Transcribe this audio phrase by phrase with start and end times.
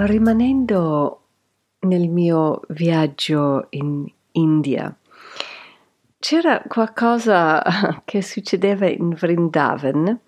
[0.00, 1.22] Rimanendo
[1.80, 4.94] nel mio viaggio in India,
[6.20, 7.62] c'era qualcosa
[8.04, 10.20] che succedeva in Vrindavan,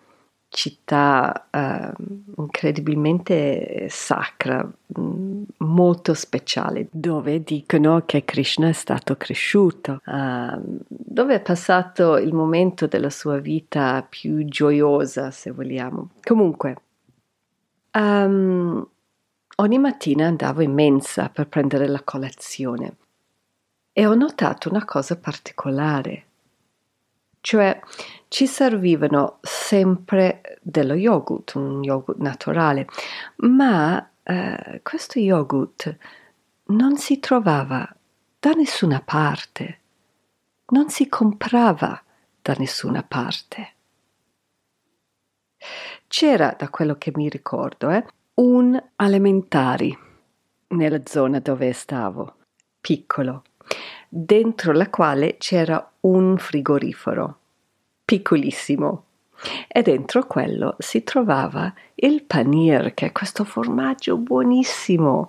[0.48, 1.93] città eh,
[2.37, 11.41] incredibilmente sacra, mm, molto speciale, dove dicono che Krishna è stato cresciuto, eh, dove è
[11.41, 16.10] passato il momento della sua vita più gioiosa, se vogliamo.
[16.24, 16.77] Comunque,
[17.93, 18.84] um,
[19.61, 22.97] ogni mattina andavo in mensa per prendere la colazione
[23.93, 26.25] e ho notato una cosa particolare,
[27.41, 27.79] cioè
[28.29, 32.87] ci servivano sempre dello yogurt, un yogurt naturale,
[33.37, 35.97] ma eh, questo yogurt
[36.67, 37.87] non si trovava
[38.39, 39.79] da nessuna parte,
[40.69, 42.02] non si comprava
[42.41, 43.74] da nessuna parte.
[46.07, 48.05] C'era, da quello che mi ricordo, eh,
[48.41, 49.96] un alimentari
[50.69, 52.37] nella zona dove stavo,
[52.80, 53.43] piccolo,
[54.09, 57.38] dentro la quale c'era un frigorifero
[58.02, 59.05] piccolissimo
[59.68, 65.28] e dentro quello si trovava il panier, che è questo formaggio buonissimo.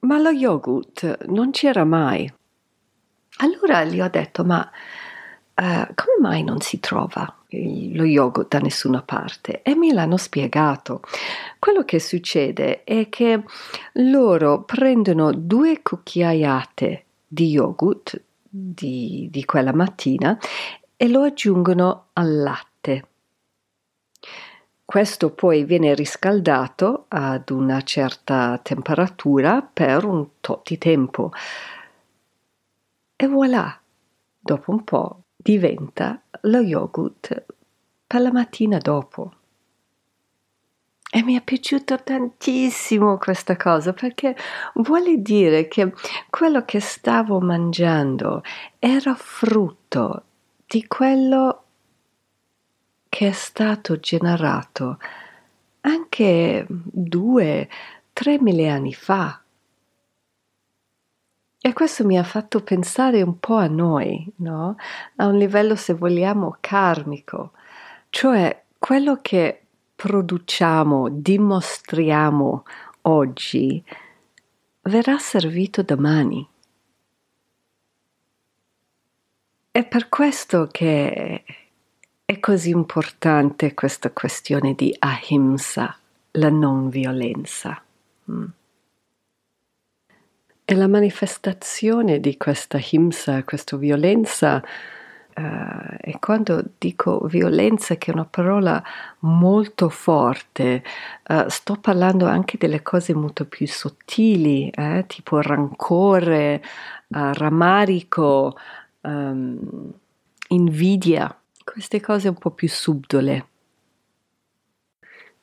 [0.00, 2.32] Ma lo yogurt non c'era mai.
[3.38, 4.70] Allora gli ho detto, ma
[5.54, 9.62] uh, come mai non si trova lo yogurt da nessuna parte?
[9.62, 11.02] E me l'hanno spiegato.
[11.58, 13.42] Quello che succede è che
[13.94, 20.38] loro prendono due cucchiaiate di yogurt di, di quella mattina
[20.96, 23.08] e lo aggiungono al latte.
[24.84, 31.32] Questo poi viene riscaldato ad una certa temperatura per un tot di tempo
[33.16, 33.80] e voilà,
[34.38, 37.44] dopo un po' diventa lo yogurt
[38.06, 39.32] per la mattina dopo.
[41.10, 44.34] E mi è piaciuto tantissimo questa cosa perché
[44.76, 45.92] vuole dire che
[46.30, 48.42] quello che stavo mangiando
[48.78, 50.22] era frutto
[50.66, 51.62] di quello
[53.10, 54.98] che è stato generato
[55.82, 57.68] anche due,
[58.14, 59.43] tre mille anni fa.
[61.66, 64.76] E questo mi ha fatto pensare un po' a noi, no?
[65.16, 67.52] A un livello, se vogliamo, karmico,
[68.10, 69.62] cioè quello che
[69.96, 72.64] produciamo, dimostriamo
[73.00, 73.82] oggi,
[74.82, 76.46] verrà servito domani.
[79.70, 81.44] È per questo che
[82.26, 85.96] è così importante questa questione di ahimsa,
[86.32, 87.82] la non violenza.
[88.30, 88.44] Mm.
[90.66, 94.62] E la manifestazione di questa ahimsa, questa violenza,
[95.36, 98.80] Uh, e quando dico violenza, che è una parola
[99.20, 100.84] molto forte,
[101.28, 106.62] uh, sto parlando anche delle cose molto più sottili, eh, tipo rancore,
[107.08, 108.56] uh, rammarico,
[109.00, 109.92] um,
[110.50, 113.46] invidia, queste cose un po' più subdole.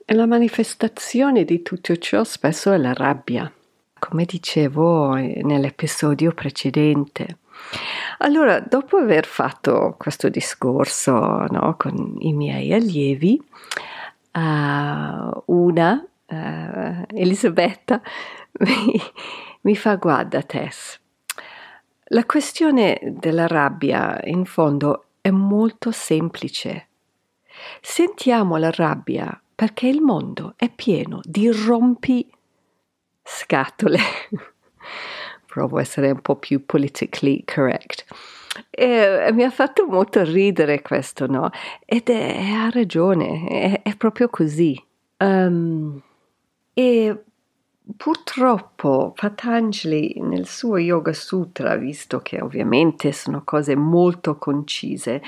[0.05, 3.51] E la manifestazione di tutto ciò spesso è la rabbia,
[4.01, 7.37] come dicevo nell'episodio precedente.
[8.17, 13.39] Allora, dopo aver fatto questo discorso no, con i miei allievi,
[14.33, 18.01] uh, una, uh, Elisabetta,
[18.59, 18.99] mi,
[19.61, 20.99] mi fa guarda Tess,
[22.05, 26.87] la questione della rabbia, in fondo, è molto semplice.
[27.79, 32.27] Sentiamo la rabbia perché il mondo è pieno di rompi
[33.23, 33.99] scatole.
[35.45, 38.05] Provo a essere un po' più politically correct.
[38.69, 41.49] E, mi ha fatto molto ridere questo, no?
[41.85, 44.81] Ed è, ha ragione, è, è proprio così.
[45.17, 46.01] Um,
[46.73, 47.23] e
[47.97, 55.21] Purtroppo Patanjali nel suo Yoga Sutra, visto che ovviamente sono cose molto concise,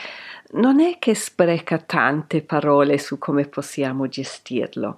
[0.54, 4.98] non è che spreca tante parole su come possiamo gestirlo.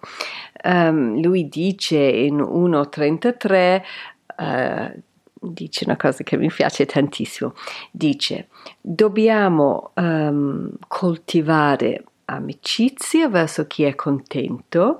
[0.63, 3.81] Um, lui dice in 1.33,
[4.38, 5.00] uh, eh,
[5.39, 7.53] dice una cosa che mi piace tantissimo,
[7.91, 8.47] dice
[8.81, 15.00] dobbiamo um, coltivare amicizia verso chi è contento,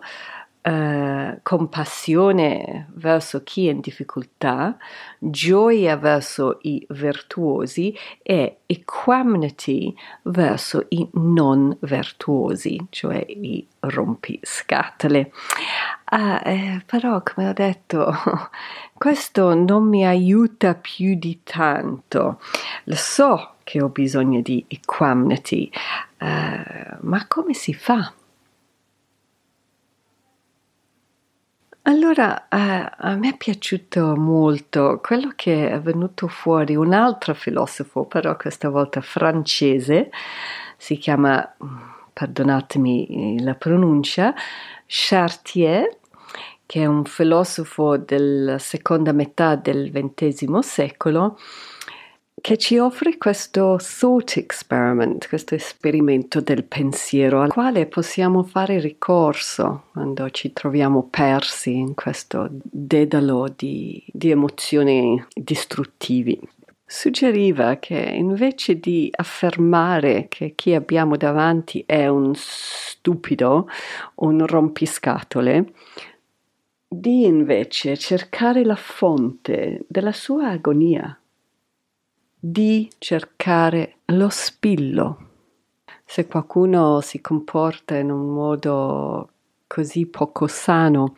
[0.68, 4.76] eh, compassione verso chi è in difficoltà,
[5.20, 15.32] gioia verso i virtuosi e equanimity verso i non virtuosi, cioè i rompiscatole.
[16.06, 18.12] Ah, eh, però, come ho detto,
[18.98, 22.40] questo non mi aiuta più di tanto.
[22.86, 25.70] Lo so che ho bisogno di equanimity,
[26.18, 28.12] eh, ma come si fa?
[31.88, 38.06] Allora, eh, a me è piaciuto molto quello che è venuto fuori un altro filosofo,
[38.06, 40.10] però questa volta francese,
[40.78, 41.48] si chiama,
[42.12, 44.34] perdonatemi la pronuncia,
[44.88, 45.96] Chartier,
[46.66, 51.38] che è un filosofo della seconda metà del XX secolo,
[52.42, 59.86] che ci offre questo thought experiment, questo esperimento del pensiero al quale possiamo fare ricorso
[59.94, 66.40] quando ci troviamo persi in questo dedalo di, di emozioni distruttivi.
[66.86, 73.68] Suggeriva che invece di affermare che chi abbiamo davanti è un stupido,
[74.16, 75.74] un rompiscatole,
[76.88, 81.18] di invece cercare la fonte della sua agonia
[82.48, 85.30] di cercare lo spillo.
[86.06, 89.30] Se qualcuno si comporta in un modo
[89.66, 91.16] così poco sano,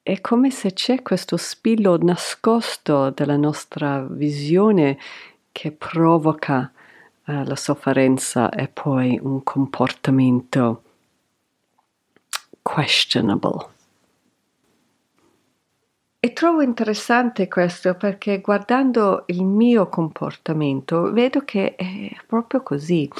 [0.00, 4.96] è come se c'è questo spillo nascosto della nostra visione
[5.50, 6.70] che provoca
[7.24, 10.82] uh, la sofferenza e poi un comportamento
[12.62, 13.81] questionable.
[16.24, 23.10] E trovo interessante questo perché guardando il mio comportamento vedo che è proprio così.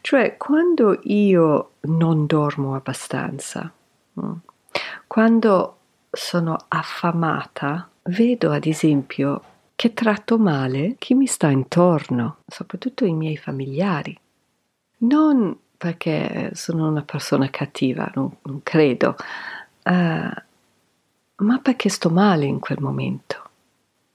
[0.00, 3.70] Cioè, quando io non dormo abbastanza,
[4.18, 4.32] mm,
[5.06, 5.76] quando
[6.10, 9.42] sono affamata, vedo ad esempio
[9.74, 14.18] che tratto male chi mi sta intorno, soprattutto i miei familiari.
[15.00, 19.14] Non perché sono una persona cattiva, non, non credo.
[19.82, 20.44] Uh,
[21.36, 23.44] ma perché sto male in quel momento.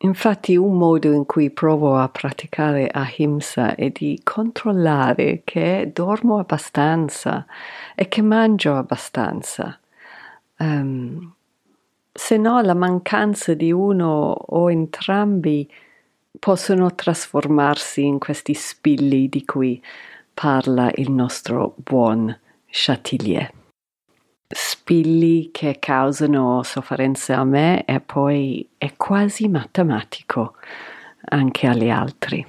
[0.03, 7.45] Infatti un modo in cui provo a praticare ahimsa è di controllare che dormo abbastanza
[7.93, 9.79] e che mangio abbastanza.
[10.57, 11.33] Um,
[12.11, 15.69] se no la mancanza di uno o entrambi
[16.39, 19.81] possono trasformarsi in questi spilli di cui
[20.33, 22.35] parla il nostro buon
[22.65, 23.60] Chatilier
[24.53, 30.55] spilli che causano sofferenze a me e poi è quasi matematico
[31.29, 32.45] anche agli altri.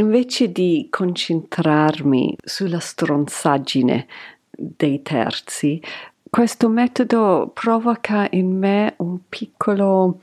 [0.00, 4.06] Invece di concentrarmi sulla stronzaggine
[4.50, 5.82] dei terzi,
[6.30, 10.20] questo metodo provoca in me un piccolo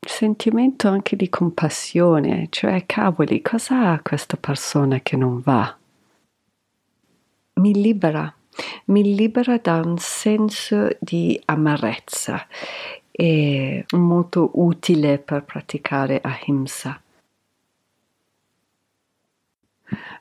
[0.00, 5.76] sentimento anche di compassione, cioè cavoli, cosa ha questa persona che non va?
[7.56, 8.32] Mi libera,
[8.86, 12.46] mi libera da un senso di amarezza.
[13.10, 17.00] È molto utile per praticare ahimsa.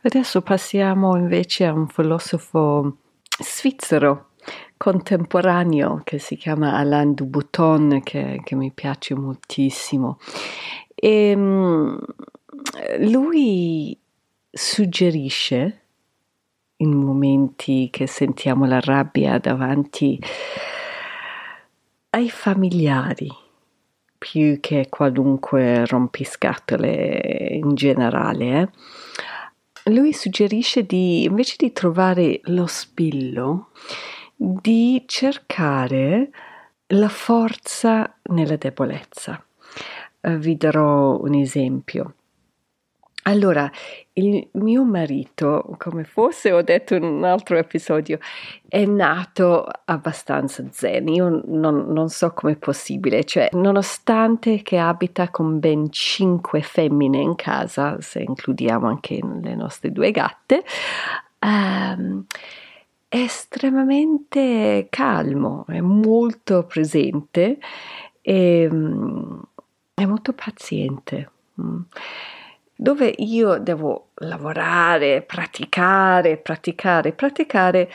[0.01, 2.97] Adesso passiamo invece a un filosofo
[3.39, 4.29] svizzero
[4.77, 10.19] contemporaneo che si chiama Alain Dubuton, che, che mi piace moltissimo.
[10.93, 11.99] E, um,
[12.99, 13.99] lui
[14.51, 15.84] suggerisce
[16.77, 20.19] in momenti che sentiamo la rabbia davanti
[22.09, 23.43] ai familiari
[24.17, 28.61] più che qualunque rompiscatole in generale.
[28.61, 29.91] Eh?
[29.91, 33.69] Lui suggerisce di, invece di trovare lo spillo,
[34.35, 36.31] di cercare
[36.87, 39.43] la forza nella debolezza.
[40.21, 42.15] Uh, vi darò un esempio.
[43.27, 43.71] Allora,
[44.13, 48.19] il mio marito, come forse ho detto in un altro episodio,
[48.67, 51.07] è nato abbastanza zen.
[51.07, 57.33] Io non, non so com'è possibile, cioè, nonostante che abita con ben cinque femmine in
[57.33, 60.63] casa, se includiamo anche le nostre due gatte,
[61.39, 62.25] um,
[63.07, 67.57] è estremamente calmo, è molto presente
[68.21, 69.41] e um,
[69.95, 71.31] è molto paziente.
[71.59, 71.81] Mm
[72.75, 77.89] dove io devo lavorare, praticare, praticare, praticare,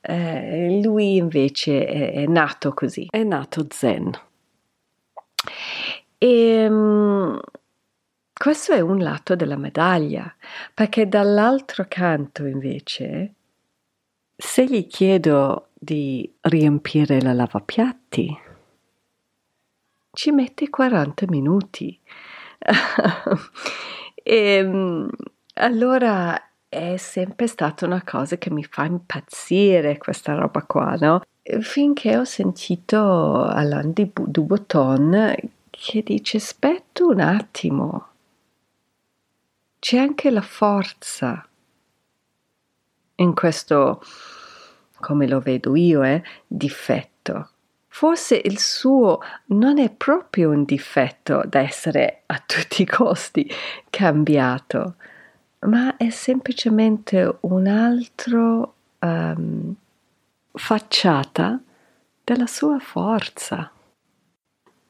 [0.00, 4.10] eh, lui invece è, è, nato così, è nato zen.
[6.18, 7.40] E, um,
[8.32, 10.34] Questo è un lato della medaglia,
[10.74, 13.34] perché dall'altro canto invece,
[14.36, 18.38] se gli chiedo di riempire la lavapiatti,
[20.10, 22.00] ci mette 40 minuti.
[24.24, 25.08] e ehm,
[25.56, 31.20] allora è sempre stata una cosa che mi fa impazzire questa roba qua, no?
[31.60, 35.34] Finché ho sentito Alain Dubotton
[35.70, 38.08] che dice aspetta un attimo,
[39.78, 41.46] c'è anche la forza
[43.16, 44.02] in questo,
[45.00, 47.50] come lo vedo io, eh, difetto.
[47.96, 53.48] Forse il suo non è proprio un difetto da essere a tutti i costi
[53.88, 54.96] cambiato,
[55.60, 59.72] ma è semplicemente un altro um,
[60.54, 61.60] facciata
[62.24, 63.70] della sua forza.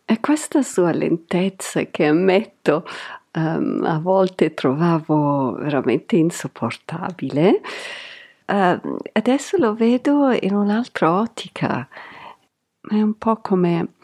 [0.03, 2.87] È questa sua lentezza che ammetto
[3.33, 7.61] um, a volte trovavo veramente insopportabile.
[8.47, 11.87] Uh, adesso lo vedo in un'altra ottica.
[12.87, 13.95] È un po' come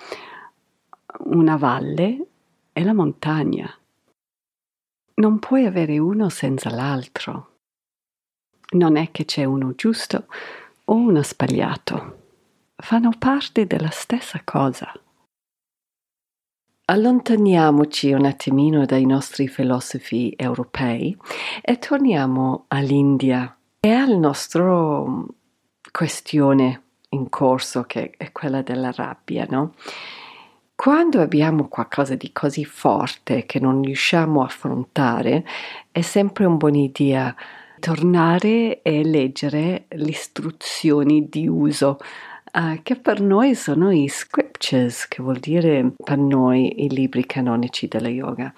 [1.25, 2.27] una valle
[2.73, 3.71] e la montagna.
[5.17, 7.59] Non puoi avere uno senza l'altro.
[8.71, 10.27] Non è che c'è uno giusto
[10.87, 12.19] o uno sbagliato.
[12.75, 14.91] Fanno parte della stessa cosa.
[16.87, 21.15] Allontaniamoci un attimino dai nostri filosofi europei
[21.61, 25.27] e torniamo all'India e al nostro
[25.93, 29.75] questione in corso che è quella della rabbia, no?
[30.75, 35.45] Quando abbiamo qualcosa di così forte che non riusciamo a affrontare,
[35.91, 37.37] è sempre una buona idea
[37.81, 41.99] tornare e leggere le istruzioni di uso
[42.53, 47.89] uh, che per noi sono i scriptures, che vuol dire per noi i libri canonici
[47.89, 48.53] della yoga.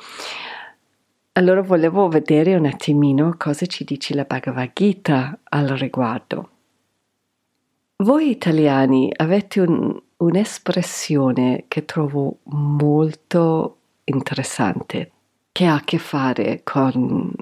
[1.32, 6.51] Allora volevo vedere un attimino cosa ci dice la Bhagavad Gita al riguardo.
[7.96, 15.12] Voi italiani avete un, un'espressione che trovo molto interessante,
[15.52, 17.32] che ha a che fare con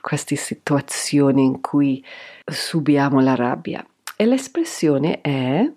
[0.00, 2.04] queste situazioni in cui
[2.44, 3.84] subiamo la rabbia.
[4.16, 5.70] E l'espressione è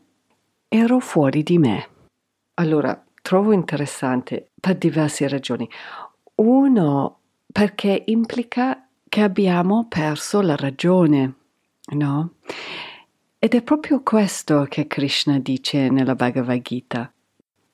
[0.67, 1.87] ero fuori di me.
[2.55, 5.69] Allora, trovo interessante per diverse ragioni.
[6.35, 7.19] Uno,
[7.51, 11.33] perché implica che abbiamo perso la ragione,
[11.93, 12.35] no?
[13.43, 17.11] Ed è proprio questo che Krishna dice nella Bhagavad Gita.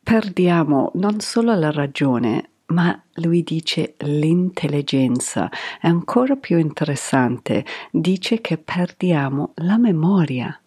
[0.01, 5.49] Perdiamo non solo la ragione, ma lui dice l'intelligenza.
[5.81, 7.65] È ancora più interessante.
[7.91, 10.57] Dice che perdiamo la memoria.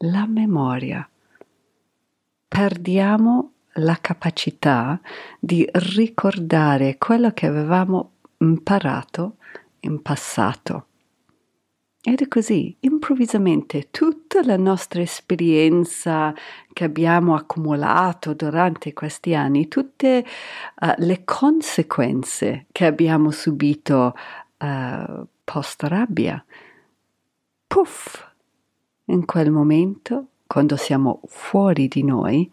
[0.00, 1.08] La memoria.
[2.46, 5.00] Perdiamo la capacità
[5.40, 9.36] di ricordare quello che avevamo imparato
[9.80, 10.88] in passato.
[12.06, 16.34] Ed è così, improvvisamente, tutta la nostra esperienza
[16.70, 20.22] che abbiamo accumulato durante questi anni, tutte
[20.82, 24.14] uh, le conseguenze che abbiamo subito
[24.58, 26.44] uh, post rabbia,
[27.66, 28.22] puff,
[29.06, 32.52] in quel momento, quando siamo fuori di noi,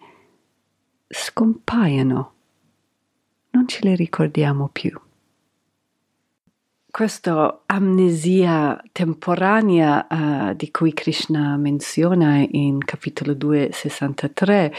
[1.09, 2.33] scompaiono,
[3.49, 4.97] non ce le ricordiamo più
[6.91, 14.73] questa amnesia temporanea uh, di cui Krishna menziona in capitolo 263,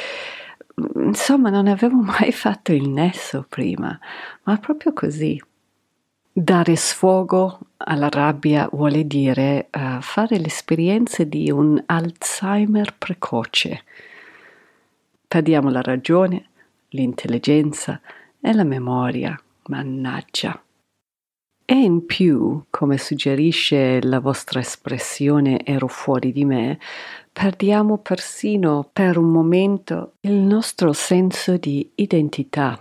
[0.97, 3.99] insomma non avevo mai fatto il nesso prima,
[4.45, 5.43] ma proprio così.
[6.35, 13.85] Dare sfogo alla rabbia vuole dire uh, fare l'esperienza di un Alzheimer precoce.
[15.29, 16.49] Perdiamo la ragione,
[16.91, 18.01] l'intelligenza
[18.41, 20.63] e la memoria, mannaggia.
[21.65, 26.79] E in più, come suggerisce la vostra espressione ero fuori di me,
[27.33, 32.79] perdiamo persino per un momento il nostro senso di identità.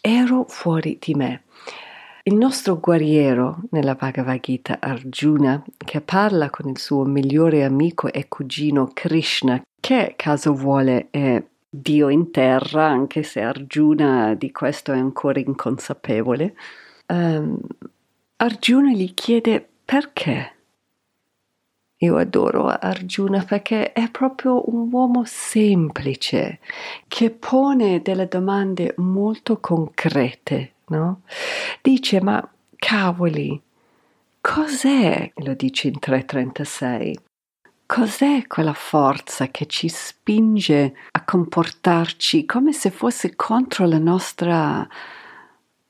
[0.00, 1.44] Ero fuori di me.
[2.24, 8.28] Il nostro guerriero nella Bhagavad Gita Arjuna, che parla con il suo migliore amico e
[8.28, 14.98] cugino Krishna, che caso vuole è Dio in terra, anche se Arjuna di questo è
[14.98, 16.54] ancora inconsapevole,
[17.06, 17.58] um,
[18.36, 20.56] Arjuna gli chiede perché.
[21.98, 26.58] Io adoro Arjuna perché è proprio un uomo semplice
[27.06, 31.20] che pone delle domande molto concrete, no?
[31.80, 33.60] Dice, ma cavoli,
[34.40, 37.18] cos'è, lo dice in 336,
[37.86, 44.88] cos'è quella forza che ci spinge a comportarci come se fosse contro la nostra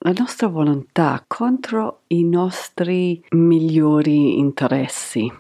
[0.05, 5.31] la nostra volontà contro i nostri migliori interessi.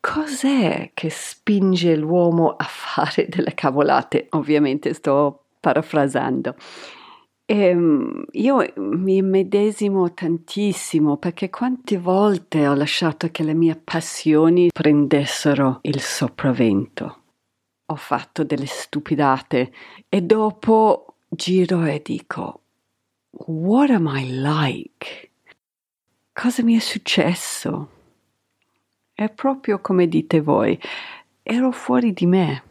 [0.00, 4.26] Cos'è che spinge l'uomo a fare delle cavolate?
[4.30, 6.54] Ovviamente sto parafrasando.
[7.44, 14.68] E ehm, io mi medesimo tantissimo perché quante volte ho lasciato che le mie passioni
[14.72, 17.22] prendessero il sopravvento.
[17.86, 19.72] Ho fatto delle stupidate
[20.08, 22.59] e dopo giro e dico:
[23.46, 25.30] What am I like?
[26.30, 27.88] Cosa mi è successo?
[29.14, 30.78] È proprio come dite voi,
[31.42, 32.62] ero fuori di me.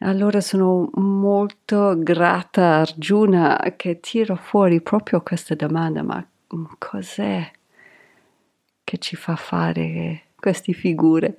[0.00, 6.24] Allora sono molto grata a Arjuna che tira fuori proprio questa domanda, ma
[6.76, 7.50] cos'è
[8.84, 11.34] che ci fa fare queste figure?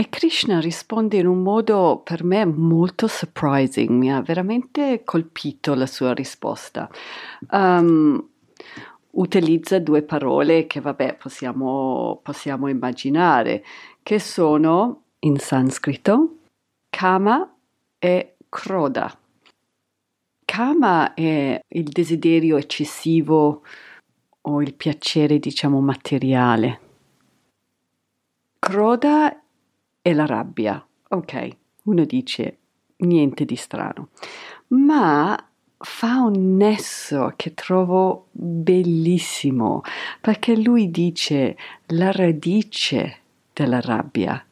[0.00, 5.84] E Krishna risponde in un modo per me molto surprising, mi ha veramente colpito la
[5.84, 6.88] sua risposta.
[7.50, 8.26] Um,
[9.10, 13.62] utilizza due parole che vabbè possiamo, possiamo immaginare,
[14.02, 16.36] che sono in sanscrito
[16.88, 17.54] Kama
[17.98, 19.14] e Kroda.
[20.46, 23.64] Kama è il desiderio eccessivo
[24.40, 26.80] o il piacere, diciamo, materiale.
[28.58, 29.39] Kroda
[30.00, 30.84] è la rabbia.
[31.08, 32.58] Ok, uno dice
[32.98, 34.08] niente di strano,
[34.68, 35.36] ma
[35.82, 39.80] fa un nesso che trovo bellissimo
[40.20, 43.20] perché lui dice la radice
[43.54, 44.44] della rabbia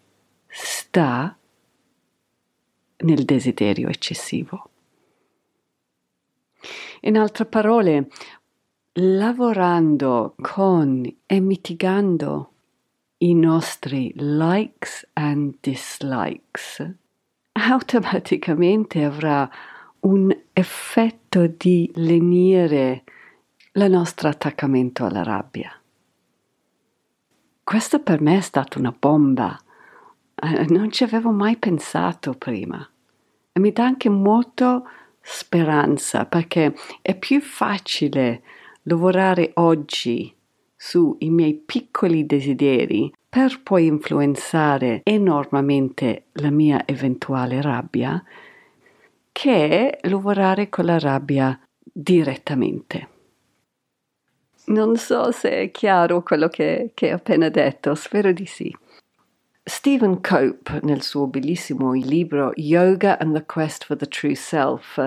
[0.46, 1.36] sta
[3.00, 4.70] nel desiderio eccessivo.
[7.02, 8.08] In altre parole,
[8.94, 12.52] lavorando con e mitigando
[13.18, 16.88] i nostri likes and dislikes,
[17.52, 19.50] automaticamente avrà
[20.00, 23.04] un effetto di lenire
[23.72, 25.72] il nostro attaccamento alla rabbia.
[27.64, 29.58] Questo per me è stata una bomba.
[30.34, 32.88] Eh, non ci avevo mai pensato prima.
[33.52, 34.88] E mi dà anche molto
[35.20, 38.42] speranza perché è più facile
[38.82, 40.34] lavorare oggi
[40.80, 48.22] sui miei piccoli desideri per poi influenzare enormemente la mia eventuale rabbia
[49.32, 53.08] che lavorare con la rabbia direttamente.
[54.66, 58.74] Non so se è chiaro quello che, che ho appena detto, spero di sì.
[59.62, 64.98] Stephen Cope, nel suo bellissimo libro Yoga and the Quest for the True Self,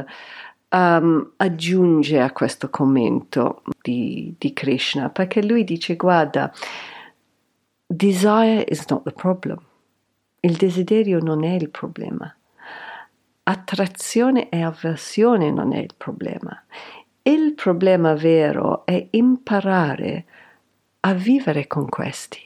[0.72, 6.52] um, aggiunge a questo commento di, di Krishna, perché lui dice, guarda,
[7.88, 9.60] desire is not the problem.
[10.40, 12.34] Il desiderio non è il problema.
[13.44, 16.64] Attrazione e avversione non è il problema.
[17.24, 20.26] Il problema vero è imparare
[21.02, 22.40] a vivere con questi.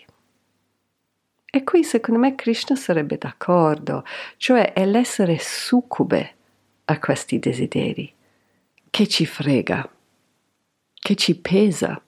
[1.50, 4.04] E qui secondo me Krishna sarebbe d'accordo,
[4.36, 6.35] cioè è l'essere succube
[6.86, 8.14] a questi desideri,
[8.90, 9.90] che ci frega,
[10.94, 12.02] che ci pesa,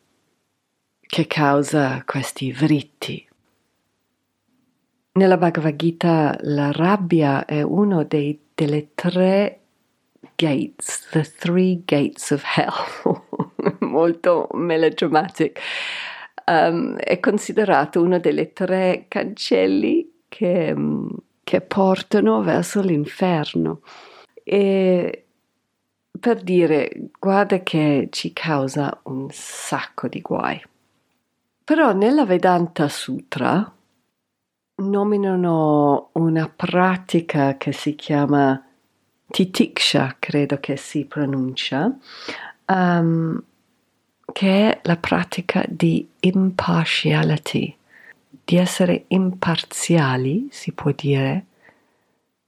[0.99, 3.25] che causa questi vritti.
[5.13, 9.61] Nella Bhagavad Gita la rabbia è uno dei, delle tre
[10.35, 13.23] gates, the three gates of hell,
[13.79, 15.59] molto melodramatic.
[16.45, 20.75] Um, è considerato uno delle tre cancelli che,
[21.43, 23.81] che portano verso l'inferno.
[24.49, 25.25] E
[26.17, 30.63] per dire, guarda che ci causa un sacco di guai.
[31.65, 33.69] Però nella Vedanta Sutra
[34.75, 38.65] nominano una pratica che si chiama
[39.29, 41.93] titiksha, credo che si pronuncia,
[42.67, 43.43] um,
[44.31, 47.75] che è la pratica di impartiality,
[48.45, 51.45] di essere imparziali, si può dire,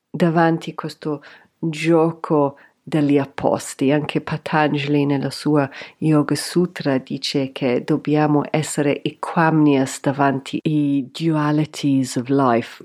[0.10, 1.22] davanti a questo
[1.60, 3.91] gioco degli apposti.
[3.91, 12.28] Anche Patanjali nella sua Yoga Sutra dice che dobbiamo essere equamnius davanti ai dualities of
[12.30, 12.84] life.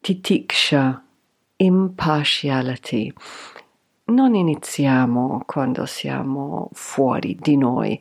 [0.00, 1.04] Titiksha,
[1.56, 3.12] impartiality
[4.10, 7.98] non iniziamo quando siamo fuori di noi,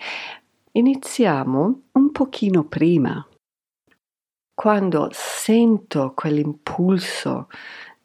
[0.72, 3.26] iniziamo un pochino prima.
[4.54, 7.48] Quando sento quell'impulso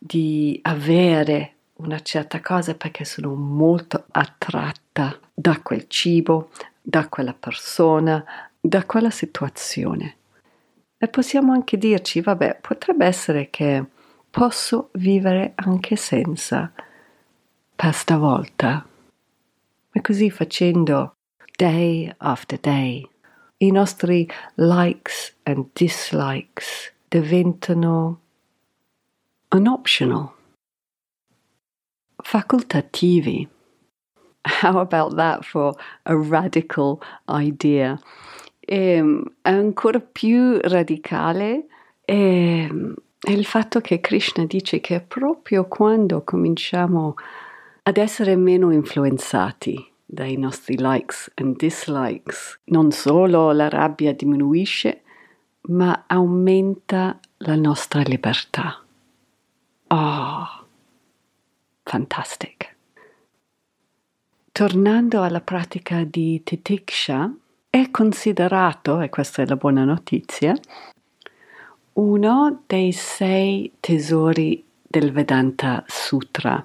[0.06, 6.50] di avere una certa cosa perché sono molto attratta da quel cibo,
[6.82, 8.22] da quella persona,
[8.60, 10.16] da quella situazione.
[10.98, 13.82] E possiamo anche dirci, vabbè, potrebbe essere che
[14.28, 16.70] posso vivere anche senza
[17.74, 18.86] per stavolta.
[19.90, 21.14] E così facendo,
[21.56, 23.08] day after day,
[23.56, 28.20] i nostri likes and dislikes diventano
[29.54, 30.32] an optional,
[32.20, 33.46] facultativi.
[34.42, 37.96] How about that for a radical idea?
[38.58, 41.66] E, ancora più radicale
[42.04, 42.68] è,
[43.20, 47.14] è il fatto che Krishna dice che proprio quando cominciamo
[47.84, 55.02] ad essere meno influenzati dai nostri likes and dislikes, non solo la rabbia diminuisce,
[55.68, 58.83] ma aumenta la nostra libertà.
[59.88, 60.66] Oh,
[61.82, 62.76] fantastic.
[64.52, 67.32] Tornando alla pratica di Titiksha,
[67.68, 70.54] è considerato, e questa è la buona notizia,
[71.94, 76.64] uno dei sei tesori del Vedanta Sutra.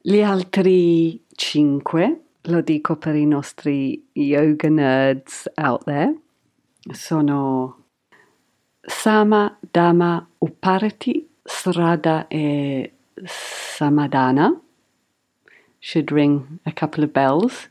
[0.00, 6.20] Gli altri cinque, lo dico per i nostri yoga nerds out there,
[6.92, 7.84] sono
[8.80, 12.92] Sama, Dhamma, Uparati, Srada e
[13.24, 14.60] Samadana
[15.78, 17.68] should ring a couple of bells.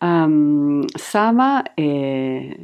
[0.00, 2.56] Um, Sama è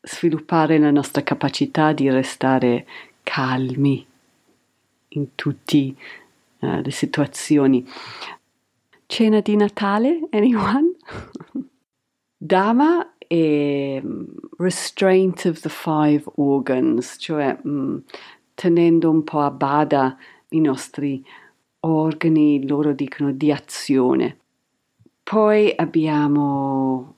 [0.00, 2.86] sviluppare la nostra capacità di restare
[3.22, 4.06] calmi
[5.08, 5.94] in tutte
[6.60, 7.86] uh, le situazioni.
[9.06, 10.96] Cena di Natale, anyone?
[12.40, 14.24] Dhamma è mm,
[14.58, 18.02] restraint of the five organs, cioè um,
[18.58, 20.16] tenendo un po' a bada
[20.48, 21.24] i nostri
[21.80, 24.36] organi, loro dicono di azione.
[25.22, 27.14] Poi abbiamo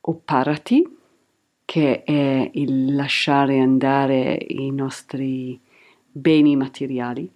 [0.00, 0.96] Opparati,
[1.64, 5.60] che è il lasciare andare i nostri
[6.10, 7.30] beni materiali,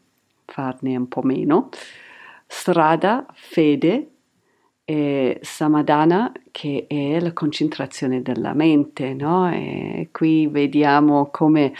[0.47, 1.69] farne un po' meno.
[2.49, 4.11] Strada, fede,
[4.85, 9.49] e Samadana, che è la concentrazione della mente, no?
[9.49, 11.73] E qui vediamo come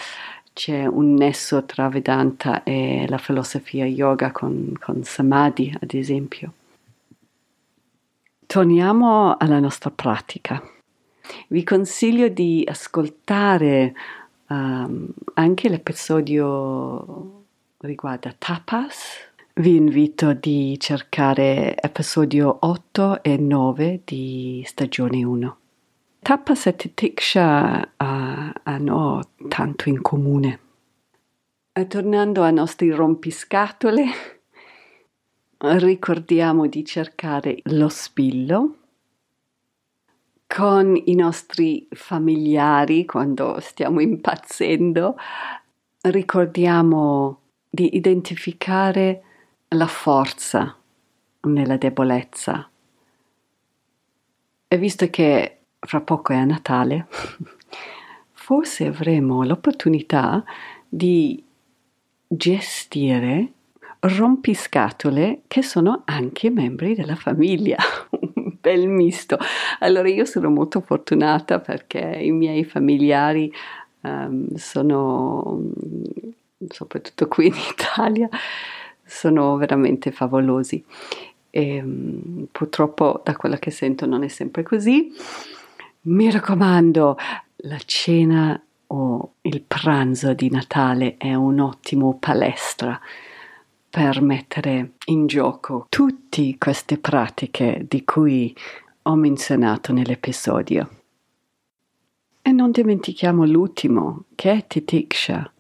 [0.55, 6.53] c'è un nesso tra Vedanta e la filosofia yoga con, con Samadhi, ad esempio.
[8.47, 10.63] Torniamo alla nostra pratica.
[11.49, 13.95] Vi consiglio di ascoltare
[14.47, 17.43] um, anche l'episodio
[17.79, 19.33] riguardo tapas.
[19.55, 25.57] Vi invito di cercare episodio 8 e 9 di stagione 1.
[26.25, 30.59] Tapas e Tiksha hanno tanto in comune.
[31.71, 34.07] E tornando ai nostri rompiscatole,
[35.59, 38.77] ricordiamo di cercare lo spillo
[40.47, 45.17] con i nostri familiari quando stiamo impazzendo.
[46.01, 49.23] Ricordiamo di identificare
[49.69, 50.75] la forza
[51.43, 52.67] nella debolezza.
[54.67, 57.07] E visto che fra poco è a Natale,
[58.33, 60.45] forse avremo l'opportunità
[60.89, 61.43] di
[62.27, 63.53] gestire
[64.01, 67.77] rompiscatole che sono anche membri della famiglia.
[68.11, 69.39] Un bel misto.
[69.81, 73.53] Allora io sono molto fortunata perché i miei familiari
[74.03, 75.63] um, sono,
[76.69, 78.29] soprattutto qui in Italia,
[79.05, 80.85] sono veramente favolosi.
[81.51, 85.13] E, um, purtroppo da quello che sento non è sempre così.
[86.07, 87.17] Mi raccomando,
[87.57, 93.01] la cena o il pranzo di Natale è un ottimo palestra
[93.89, 98.55] per mettere in gioco tutte queste pratiche di cui
[99.01, 100.91] ho menzionato nell'episodio.
[102.43, 105.51] E non dimentichiamo l'ultimo, che è titiksha,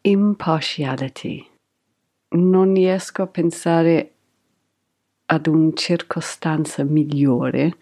[0.00, 1.46] impartiality.
[2.30, 4.12] Non riesco a pensare
[5.26, 7.76] ad una circostanza migliore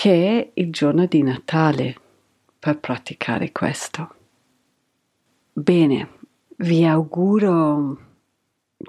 [0.00, 1.94] che il giorno di Natale
[2.58, 4.14] per praticare questo.
[5.52, 6.08] Bene,
[6.56, 7.98] vi auguro,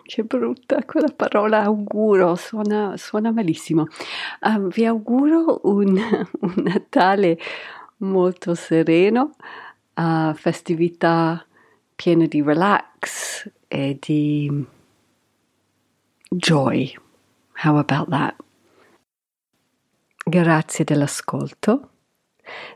[0.03, 3.87] che brutta quella parola auguro, suona, suona malissimo,
[4.39, 5.97] uh, vi auguro un,
[6.39, 7.37] un, Natale
[7.97, 9.35] molto sereno,
[9.95, 11.45] uh, festività
[11.93, 14.65] piena di relax e di
[16.29, 16.97] joy.
[17.65, 18.35] How about that?
[20.23, 21.89] Grazie dell'ascolto.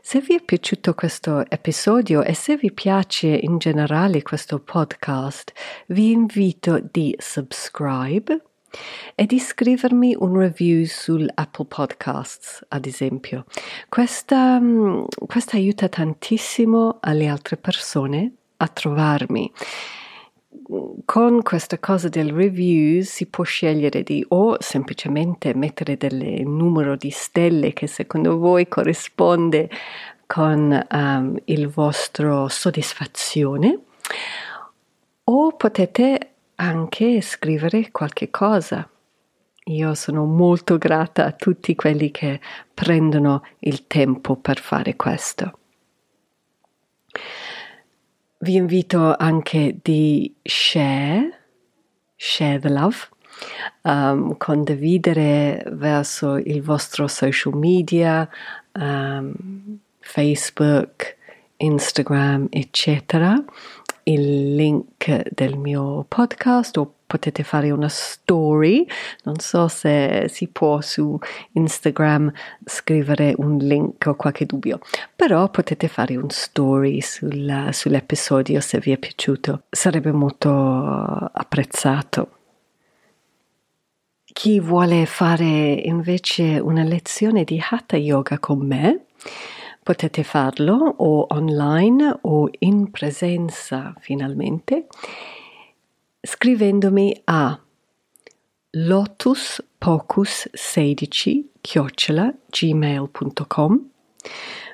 [0.00, 5.52] Se vi è piaciuto questo episodio e se vi piace in generale questo podcast,
[5.88, 8.42] vi invito di subscribe
[9.14, 13.44] e di scrivermi un review sull'Apple Podcasts, ad esempio.
[13.88, 19.52] Questa, mm, questa aiuta tantissimo alle altre persone a trovarmi.
[21.04, 27.10] Con questa cosa del review si può scegliere di o semplicemente mettere del numero di
[27.10, 29.70] stelle che secondo voi corrisponde
[30.26, 33.78] con um, il vostro soddisfazione
[35.24, 38.88] o potete anche scrivere qualche cosa.
[39.68, 42.40] Io sono molto grata a tutti quelli che
[42.72, 45.58] prendono il tempo per fare questo.
[48.46, 51.36] Vi invito anche di share,
[52.14, 52.96] share the love,
[53.82, 58.28] um, condividere verso il vostro social media,
[58.74, 61.16] um, Facebook,
[61.56, 63.34] Instagram, eccetera,
[64.08, 68.86] il link del mio podcast o potete fare una story.
[69.24, 71.18] Non so se si può su
[71.52, 72.32] Instagram
[72.64, 74.78] scrivere un link o qualche dubbio,
[75.14, 79.62] però potete fare un story sul, sull'episodio se vi è piaciuto.
[79.70, 82.30] Sarebbe molto apprezzato.
[84.24, 89.06] Chi vuole fare invece una lezione di Hatha Yoga con me,
[89.86, 94.88] potete farlo o online o in presenza finalmente
[96.20, 97.56] scrivendomi a
[98.74, 103.90] lotuspocus16 chiocciola gmail.com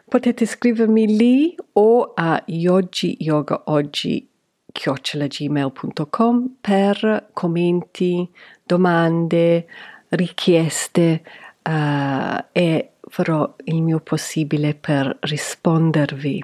[0.09, 4.27] potete scrivermi lì o a yogi yoga oggi
[4.73, 8.27] chiocciolagmail.com per commenti,
[8.65, 9.67] domande,
[10.09, 11.23] richieste
[11.69, 16.43] uh, e farò il mio possibile per rispondervi.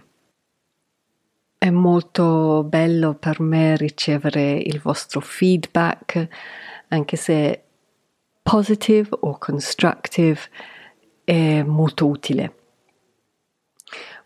[1.57, 6.29] È molto bello per me ricevere il vostro feedback,
[6.89, 7.63] anche se
[8.43, 10.41] positive o constructive,
[11.25, 12.53] è molto utile.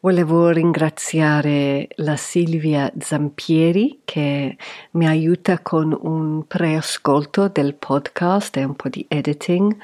[0.01, 4.57] Volevo ringraziare la Silvia Zampieri che
[4.93, 9.77] mi aiuta con un preascolto del podcast e un po' di editing.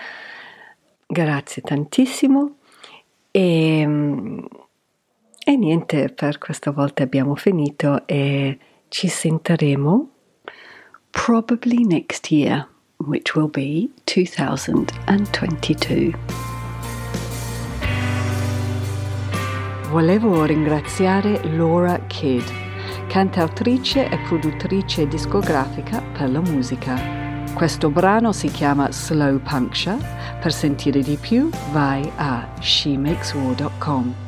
[1.10, 2.56] Grazie tantissimo
[3.30, 3.80] e,
[5.44, 10.10] e niente, per questa volta abbiamo finito e ci sentiremo
[11.10, 12.68] probably next year,
[12.98, 16.12] which will be 2022.
[19.90, 22.44] Volevo ringraziare Laura Kidd,
[23.08, 27.17] cantautrice e produttrice discografica per la musica.
[27.54, 29.98] Questo brano si chiama Slow Puncture.
[30.40, 34.27] Per sentire di più vai a shemakeswar.com.